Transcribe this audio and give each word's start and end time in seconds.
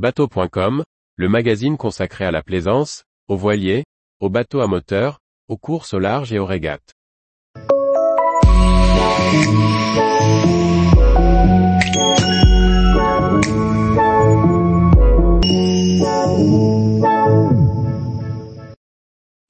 Bateau.com, 0.00 0.82
le 1.16 1.28
magazine 1.28 1.76
consacré 1.76 2.24
à 2.24 2.30
la 2.30 2.42
plaisance, 2.42 3.04
aux 3.28 3.36
voiliers, 3.36 3.84
aux 4.18 4.30
bateaux 4.30 4.60
à 4.60 4.66
moteur, 4.66 5.18
aux 5.46 5.58
courses 5.58 5.92
au 5.92 5.98
large 5.98 6.32
et 6.32 6.38
aux 6.38 6.46
régates. 6.46 6.94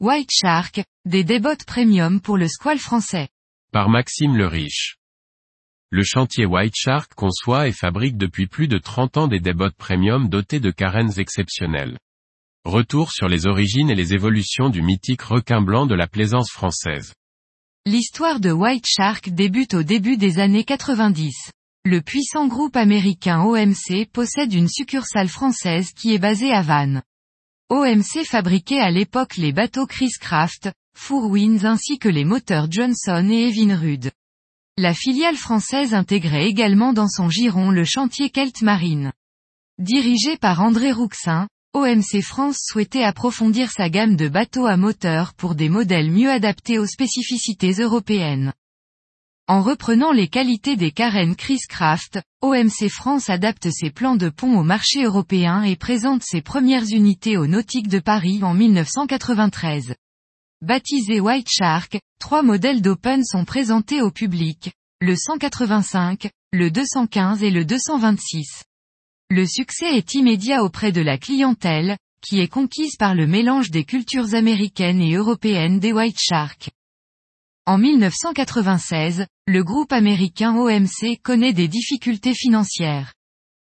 White 0.01 0.30
Shark, 0.32 0.82
des 1.05 1.23
débottes 1.23 1.64
premium 1.64 2.21
pour 2.21 2.37
le 2.37 2.48
squal 2.48 2.80
français. 2.80 3.29
Par 3.71 3.89
Maxime 3.89 4.37
le 4.37 4.48
Riche. 4.48 5.00
Le 5.93 6.04
chantier 6.04 6.46
White 6.46 6.77
Shark 6.77 7.14
conçoit 7.14 7.66
et 7.66 7.72
fabrique 7.72 8.16
depuis 8.16 8.46
plus 8.46 8.68
de 8.68 8.79
30 8.79 9.16
ans 9.16 9.27
des 9.27 9.40
débottes 9.40 9.75
premium 9.75 10.29
dotées 10.29 10.61
de 10.61 10.70
carènes 10.70 11.18
exceptionnelles. 11.18 11.98
Retour 12.64 13.11
sur 13.11 13.26
les 13.26 13.49
origines 13.49 13.90
et 13.90 13.96
les 13.96 14.14
évolutions 14.14 14.68
du 14.68 14.82
mythique 14.82 15.22
requin 15.22 15.61
blanc 15.61 15.86
de 15.86 15.96
la 15.96 16.07
plaisance 16.07 16.53
française. 16.53 17.13
L'histoire 17.86 18.39
de 18.39 18.53
White 18.53 18.86
Shark 18.86 19.30
débute 19.30 19.75
au 19.75 19.82
début 19.82 20.16
des 20.16 20.39
années 20.39 20.63
90. 20.63 21.50
Le 21.85 22.00
puissant 22.00 22.46
groupe 22.46 22.77
américain 22.77 23.43
OMC 23.43 24.07
possède 24.13 24.54
une 24.54 24.68
succursale 24.68 25.29
française 25.29 25.91
qui 25.93 26.14
est 26.14 26.18
basée 26.18 26.52
à 26.52 26.63
Vannes. 26.63 27.02
OMC 27.68 28.25
fabriquait 28.25 28.79
à 28.79 28.93
l'époque 28.93 29.36
les 29.38 29.52
bateaux 29.52 29.86
Chris 29.86 30.13
Craft, 30.21 30.71
Four 30.96 31.30
Winds 31.30 31.64
ainsi 31.64 31.99
que 31.99 32.08
les 32.08 32.25
moteurs 32.25 32.70
Johnson 32.70 33.28
et 33.28 33.48
Evinrude. 33.48 34.12
La 34.83 34.94
filiale 34.94 35.36
française 35.36 35.92
intégrait 35.92 36.47
également 36.47 36.94
dans 36.94 37.06
son 37.06 37.28
giron 37.28 37.70
le 37.70 37.84
chantier 37.84 38.30
Kelt 38.30 38.62
Marine. 38.62 39.12
Dirigé 39.78 40.38
par 40.38 40.62
André 40.62 40.91
Rouxin, 40.91 41.48
OMC 41.75 42.22
France 42.22 42.61
souhaitait 42.66 43.02
approfondir 43.02 43.70
sa 43.70 43.91
gamme 43.91 44.16
de 44.16 44.27
bateaux 44.27 44.64
à 44.64 44.78
moteur 44.78 45.34
pour 45.34 45.55
des 45.55 45.68
modèles 45.68 46.10
mieux 46.10 46.30
adaptés 46.30 46.78
aux 46.78 46.86
spécificités 46.86 47.72
européennes. 47.72 48.55
En 49.48 49.60
reprenant 49.60 50.12
les 50.12 50.28
qualités 50.28 50.77
des 50.77 50.92
carènes 50.92 51.36
Chris 51.36 51.60
Craft, 51.68 52.22
OMC 52.40 52.88
France 52.88 53.28
adapte 53.28 53.68
ses 53.70 53.90
plans 53.90 54.16
de 54.16 54.30
pont 54.30 54.58
au 54.58 54.62
marché 54.62 55.05
européen 55.05 55.62
et 55.62 55.77
présente 55.77 56.22
ses 56.22 56.40
premières 56.40 56.86
unités 56.90 57.36
au 57.36 57.46
Nautique 57.46 57.88
de 57.88 57.98
Paris 57.98 58.42
en 58.42 58.55
1993. 58.55 59.94
Baptisé 60.62 61.20
White 61.20 61.48
Shark, 61.48 61.98
trois 62.19 62.42
modèles 62.42 62.83
d'Open 62.83 63.25
sont 63.25 63.47
présentés 63.47 64.03
au 64.03 64.11
public, 64.11 64.75
le 65.00 65.17
185, 65.17 66.28
le 66.52 66.70
215 66.70 67.42
et 67.42 67.50
le 67.50 67.64
226. 67.64 68.64
Le 69.30 69.47
succès 69.47 69.97
est 69.97 70.12
immédiat 70.12 70.62
auprès 70.62 70.92
de 70.92 71.00
la 71.00 71.17
clientèle, 71.17 71.97
qui 72.20 72.41
est 72.41 72.48
conquise 72.48 72.97
par 72.97 73.14
le 73.14 73.27
mélange 73.27 73.70
des 73.70 73.84
cultures 73.84 74.34
américaines 74.34 75.00
et 75.00 75.14
européennes 75.14 75.80
des 75.80 75.94
White 75.94 76.20
Shark. 76.20 76.69
En 77.64 77.78
1996, 77.78 79.24
le 79.47 79.64
groupe 79.64 79.92
américain 79.92 80.55
OMC 80.55 81.22
connaît 81.22 81.55
des 81.55 81.69
difficultés 81.69 82.34
financières. 82.34 83.14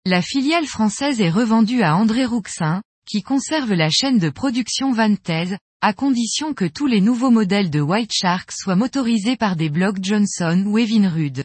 La 0.05 0.23
filiale 0.23 0.67
française 0.67 1.21
est 1.21 1.31
revendue 1.31 1.83
à 1.83 1.97
André 1.97 2.25
Rouxin, 2.25 2.81
qui 3.09 3.23
conserve 3.23 3.73
la 3.73 3.91
chaîne 3.91 4.21
de 4.21 4.31
production 4.31 4.93
Vantes, 4.93 5.59
à 5.87 5.93
condition 5.93 6.53
que 6.53 6.65
tous 6.65 6.89
les 6.89 7.01
nouveaux 7.01 7.31
modèles 7.31 7.71
de 7.71 7.81
White 7.81 8.11
Shark 8.13 8.51
soient 8.51 8.75
motorisés 8.75 9.37
par 9.37 9.55
des 9.55 9.71
blocs 9.71 10.03
Johnson 10.03 10.65
ou 10.67 10.79
Evinrude. 10.79 11.45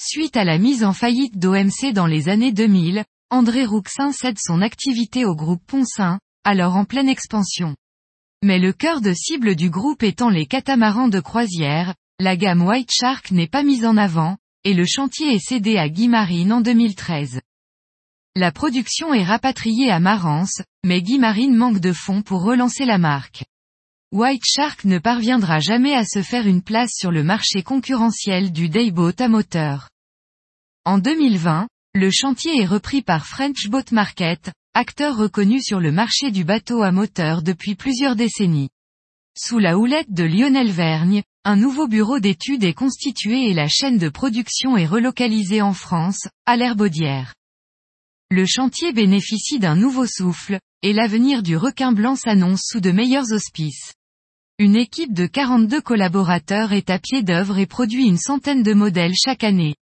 Suite 0.00 0.36
à 0.36 0.42
la 0.42 0.58
mise 0.58 0.82
en 0.82 0.92
faillite 0.92 1.38
d'OMC 1.38 1.92
dans 1.94 2.08
les 2.08 2.28
années 2.28 2.50
2000, 2.50 3.04
André 3.30 3.64
Rouxin 3.64 4.10
cède 4.10 4.40
son 4.40 4.62
activité 4.62 5.24
au 5.24 5.36
groupe 5.36 5.62
Poncin, 5.64 6.18
alors 6.42 6.74
en 6.74 6.84
pleine 6.84 7.08
expansion. 7.08 7.76
Mais 8.42 8.58
le 8.58 8.72
cœur 8.72 9.00
de 9.00 9.12
cible 9.12 9.54
du 9.54 9.70
groupe 9.70 10.02
étant 10.02 10.28
les 10.28 10.46
catamarans 10.46 11.06
de 11.06 11.20
croisière, 11.20 11.94
la 12.18 12.36
gamme 12.36 12.66
White 12.66 12.90
Shark 12.90 13.30
n'est 13.30 13.46
pas 13.46 13.62
mise 13.62 13.86
en 13.86 13.96
avant, 13.96 14.38
et 14.64 14.74
le 14.74 14.86
chantier 14.86 15.32
est 15.32 15.38
cédé 15.38 15.78
à 15.78 15.88
Guy 15.88 16.08
Marine 16.08 16.52
en 16.52 16.62
2013. 16.62 17.42
La 18.38 18.52
production 18.52 19.14
est 19.14 19.24
rapatriée 19.24 19.90
à 19.90 19.98
Marance, 19.98 20.60
mais 20.84 21.00
Guy 21.00 21.18
Marine 21.18 21.56
manque 21.56 21.80
de 21.80 21.94
fonds 21.94 22.20
pour 22.20 22.42
relancer 22.42 22.84
la 22.84 22.98
marque. 22.98 23.44
White 24.12 24.44
Shark 24.44 24.84
ne 24.84 24.98
parviendra 24.98 25.58
jamais 25.58 25.94
à 25.94 26.04
se 26.04 26.20
faire 26.20 26.46
une 26.46 26.60
place 26.60 26.90
sur 26.92 27.10
le 27.10 27.22
marché 27.24 27.62
concurrentiel 27.62 28.52
du 28.52 28.68
dayboat 28.68 29.14
à 29.20 29.28
moteur. 29.28 29.88
En 30.84 30.98
2020, 30.98 31.66
le 31.94 32.10
chantier 32.10 32.60
est 32.60 32.66
repris 32.66 33.00
par 33.00 33.26
French 33.26 33.68
Boat 33.70 33.90
Market, 33.92 34.52
acteur 34.74 35.16
reconnu 35.16 35.62
sur 35.62 35.80
le 35.80 35.90
marché 35.90 36.30
du 36.30 36.44
bateau 36.44 36.82
à 36.82 36.92
moteur 36.92 37.40
depuis 37.40 37.74
plusieurs 37.74 38.16
décennies. 38.16 38.68
Sous 39.34 39.58
la 39.58 39.78
houlette 39.78 40.12
de 40.12 40.24
Lionel 40.24 40.70
Vergne, 40.70 41.22
un 41.44 41.56
nouveau 41.56 41.88
bureau 41.88 42.20
d'études 42.20 42.64
est 42.64 42.74
constitué 42.74 43.48
et 43.48 43.54
la 43.54 43.68
chaîne 43.68 43.96
de 43.96 44.10
production 44.10 44.76
est 44.76 44.84
relocalisée 44.84 45.62
en 45.62 45.72
France, 45.72 46.28
à 46.44 46.58
l'Herbaudière. 46.58 47.32
Le 48.30 48.44
chantier 48.44 48.92
bénéficie 48.92 49.60
d'un 49.60 49.76
nouveau 49.76 50.04
souffle, 50.04 50.58
et 50.82 50.92
l'avenir 50.92 51.44
du 51.44 51.56
requin 51.56 51.92
blanc 51.92 52.16
s'annonce 52.16 52.62
sous 52.64 52.80
de 52.80 52.90
meilleurs 52.90 53.32
auspices. 53.32 53.94
Une 54.58 54.74
équipe 54.74 55.14
de 55.14 55.26
42 55.26 55.80
collaborateurs 55.80 56.72
est 56.72 56.90
à 56.90 56.98
pied 56.98 57.22
d'œuvre 57.22 57.58
et 57.58 57.66
produit 57.66 58.04
une 58.04 58.18
centaine 58.18 58.64
de 58.64 58.74
modèles 58.74 59.14
chaque 59.14 59.44
année. 59.44 59.76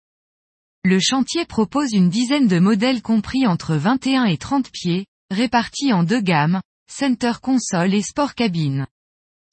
Le 0.82 0.98
chantier 0.98 1.44
propose 1.44 1.92
une 1.92 2.08
dizaine 2.08 2.48
de 2.48 2.58
modèles 2.58 3.00
compris 3.00 3.46
entre 3.46 3.76
21 3.76 4.24
et 4.24 4.38
30 4.38 4.72
pieds, 4.72 5.06
répartis 5.30 5.92
en 5.92 6.02
deux 6.02 6.20
gammes, 6.20 6.60
Center 6.90 7.34
Console 7.40 7.94
et 7.94 8.02
Sport 8.02 8.34
Cabine. 8.34 8.88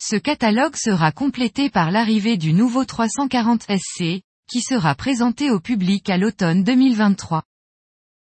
Ce 0.01 0.16
catalogue 0.16 0.75
sera 0.75 1.11
complété 1.11 1.69
par 1.69 1.91
l'arrivée 1.91 2.38
du 2.38 2.53
nouveau 2.53 2.85
340 2.85 3.67
SC, 3.69 4.23
qui 4.50 4.61
sera 4.61 4.95
présenté 4.95 5.51
au 5.51 5.59
public 5.59 6.09
à 6.09 6.17
l'automne 6.17 6.63
2023. 6.63 7.44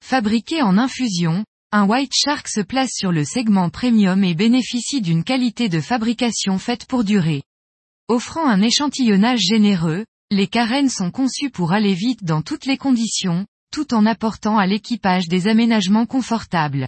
Fabriqué 0.07 0.61
en 0.61 0.77
infusion, 0.77 1.47
un 1.73 1.87
White 1.87 2.13
Shark 2.15 2.47
se 2.47 2.61
place 2.61 2.91
sur 2.93 3.11
le 3.11 3.25
segment 3.25 3.71
premium 3.71 4.23
et 4.23 4.35
bénéficie 4.35 5.01
d'une 5.01 5.25
qualité 5.25 5.71
de 5.71 5.81
fabrication 5.81 6.59
faite 6.59 6.85
pour 6.85 7.05
durer. 7.05 7.43
Offrant 8.09 8.47
un 8.47 8.61
échantillonnage 8.61 9.41
généreux, 9.41 10.05
les 10.31 10.47
carènes 10.47 10.91
sont 10.91 11.11
conçues 11.11 11.49
pour 11.49 11.73
aller 11.73 11.95
vite 11.95 12.23
dans 12.23 12.43
toutes 12.43 12.67
les 12.67 12.77
conditions, 12.77 13.47
tout 13.73 13.95
en 13.95 14.05
apportant 14.05 14.59
à 14.59 14.67
l'équipage 14.67 15.27
des 15.27 15.49
aménagements 15.49 16.05
confortables. 16.05 16.87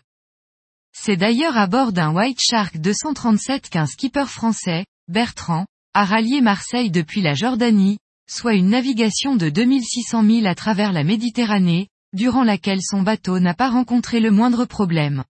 C'est 0.93 1.16
d'ailleurs 1.16 1.56
à 1.56 1.66
bord 1.69 1.94
d'un 1.94 2.12
White 2.12 2.43
Shark 2.43 2.77
237 2.77 3.71
qu'un 3.71 3.87
skipper 3.87 4.27
français, 4.27 4.84
Bertrand, 5.09 5.65
a 5.94 6.04
rallié 6.04 6.43
Marseille 6.43 6.91
depuis 6.91 7.22
la 7.22 7.33
Jordanie, 7.33 7.97
soit 8.28 8.53
une 8.53 8.69
navigation 8.69 9.37
de 9.37 9.48
2600 9.48 10.22
milles 10.22 10.47
à 10.47 10.54
travers 10.54 10.93
la 10.93 11.03
Méditerranée, 11.03 11.88
durant 12.16 12.43
laquelle 12.43 12.82
son 12.82 13.03
bateau 13.03 13.38
n'a 13.38 13.54
pas 13.54 13.69
rencontré 13.69 14.19
le 14.19 14.32
moindre 14.32 14.65
problème. 14.65 15.22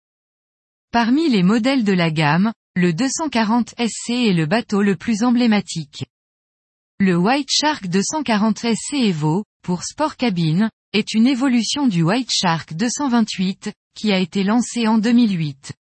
Parmi 0.93 1.29
les 1.29 1.43
modèles 1.43 1.85
de 1.85 1.93
la 1.93 2.11
gamme, 2.11 2.53
le 2.75 2.95
240 2.95 3.75
SC 3.79 4.11
est 4.11 4.33
le 4.33 4.47
bateau 4.47 4.81
le 4.81 4.97
plus 4.97 5.23
emblématique. 5.23 6.07
Le 6.99 7.17
White 7.17 7.51
Shark 7.51 7.89
240 7.89 8.59
SC 8.59 8.95
Evo, 8.95 9.45
pour 9.63 9.83
Sport 9.83 10.17
Cabine, 10.17 10.71
est 10.95 11.13
une 11.13 11.27
évolution 11.27 11.89
du 11.89 12.03
White 12.03 12.31
Shark 12.33 12.73
228, 12.73 13.73
qui 13.95 14.13
a 14.13 14.19
été 14.19 14.45
lancé 14.45 14.87
en 14.87 14.97
2008. 14.97 15.73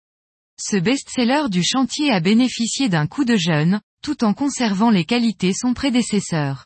Ce 0.61 0.77
best-seller 0.77 1.49
du 1.51 1.63
chantier 1.63 2.11
a 2.11 2.21
bénéficié 2.21 2.89
d'un 2.89 3.07
coup 3.07 3.25
de 3.25 3.37
jeune, 3.37 3.81
tout 4.03 4.25
en 4.25 4.35
conservant 4.35 4.91
les 4.91 5.05
qualités 5.05 5.53
son 5.53 5.75
prédécesseur. 5.75 6.65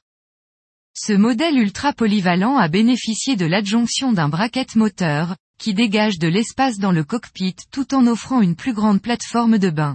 Ce 1.00 1.12
modèle 1.12 1.56
ultra 1.56 1.92
polyvalent 1.92 2.56
a 2.56 2.66
bénéficié 2.66 3.36
de 3.36 3.47
l'adjonction 3.47 4.12
d'un 4.12 4.28
bracket 4.28 4.75
moteur, 4.75 5.36
qui 5.56 5.72
dégage 5.72 6.19
de 6.19 6.26
l'espace 6.26 6.78
dans 6.78 6.91
le 6.91 7.04
cockpit 7.04 7.54
tout 7.70 7.94
en 7.94 8.08
offrant 8.08 8.40
une 8.43 8.56
plus 8.56 8.73
grande 8.73 9.00
plateforme 9.00 9.58
de 9.58 9.70
bain. 9.70 9.94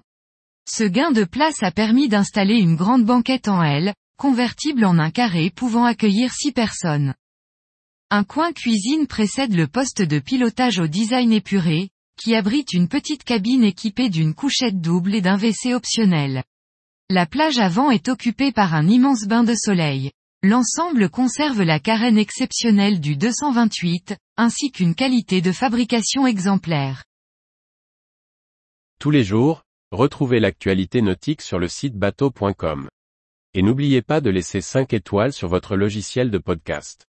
Ce 0.65 0.85
gain 0.85 1.11
de 1.11 1.25
place 1.25 1.61
a 1.61 1.71
permis 1.71 2.07
d'installer 2.07 2.55
une 2.55 2.77
grande 2.77 3.03
banquette 3.03 3.49
en 3.49 3.61
L, 3.61 3.93
convertible 4.17 4.85
en 4.85 4.97
un 4.97 5.11
carré 5.11 5.51
pouvant 5.53 5.83
accueillir 5.83 6.31
six 6.31 6.53
personnes. 6.53 7.13
Un 8.09 8.23
coin 8.23 8.53
cuisine 8.53 9.05
précède 9.05 9.53
le 9.53 9.67
poste 9.67 10.01
de 10.01 10.19
pilotage 10.19 10.79
au 10.79 10.87
design 10.87 11.33
épuré, 11.33 11.89
qui 12.17 12.33
abrite 12.33 12.71
une 12.71 12.87
petite 12.87 13.25
cabine 13.25 13.65
équipée 13.65 14.07
d'une 14.07 14.33
couchette 14.33 14.79
double 14.79 15.15
et 15.15 15.21
d'un 15.21 15.37
WC 15.37 15.73
optionnel. 15.73 16.43
La 17.09 17.25
plage 17.25 17.59
avant 17.59 17.91
est 17.91 18.07
occupée 18.07 18.53
par 18.53 18.73
un 18.73 18.87
immense 18.87 19.25
bain 19.25 19.43
de 19.43 19.53
soleil. 19.53 20.13
L'ensemble 20.45 21.09
conserve 21.09 21.61
la 21.61 21.79
carène 21.79 22.17
exceptionnelle 22.17 22.99
du 22.99 23.15
228, 23.15 24.17
ainsi 24.35 24.71
qu'une 24.71 24.93
qualité 24.93 25.39
de 25.39 25.53
fabrication 25.53 26.27
exemplaire. 26.27 27.05
Tous 28.99 29.09
les 29.09 29.23
jours, 29.23 29.63
retrouvez 29.93 30.41
l'actualité 30.41 31.01
nautique 31.01 31.41
sur 31.41 31.59
le 31.59 31.69
site 31.69 31.95
bateau.com. 31.95 32.89
Et 33.53 33.61
n'oubliez 33.61 34.01
pas 34.01 34.19
de 34.19 34.29
laisser 34.29 34.59
5 34.59 34.91
étoiles 34.91 35.31
sur 35.31 35.47
votre 35.47 35.77
logiciel 35.77 36.29
de 36.29 36.39
podcast. 36.39 37.05